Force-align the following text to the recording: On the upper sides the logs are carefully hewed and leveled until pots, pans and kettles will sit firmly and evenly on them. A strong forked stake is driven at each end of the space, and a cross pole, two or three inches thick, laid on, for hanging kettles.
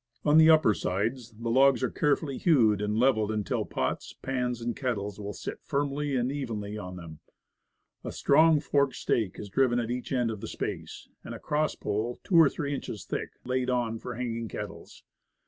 On 0.25 0.39
the 0.39 0.49
upper 0.49 0.73
sides 0.73 1.31
the 1.37 1.51
logs 1.51 1.83
are 1.83 1.91
carefully 1.91 2.39
hewed 2.39 2.81
and 2.81 2.97
leveled 2.97 3.31
until 3.31 3.65
pots, 3.65 4.13
pans 4.19 4.59
and 4.59 4.75
kettles 4.75 5.19
will 5.19 5.31
sit 5.31 5.59
firmly 5.61 6.15
and 6.15 6.31
evenly 6.31 6.75
on 6.75 6.95
them. 6.95 7.19
A 8.03 8.11
strong 8.11 8.59
forked 8.59 8.95
stake 8.95 9.37
is 9.37 9.47
driven 9.47 9.77
at 9.79 9.91
each 9.91 10.11
end 10.11 10.31
of 10.31 10.41
the 10.41 10.47
space, 10.47 11.07
and 11.23 11.35
a 11.35 11.39
cross 11.39 11.75
pole, 11.75 12.19
two 12.23 12.33
or 12.35 12.49
three 12.49 12.73
inches 12.73 13.05
thick, 13.05 13.29
laid 13.43 13.69
on, 13.69 13.99
for 13.99 14.15
hanging 14.15 14.47
kettles. 14.47 15.03